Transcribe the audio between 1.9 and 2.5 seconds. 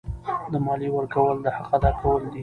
کول دي.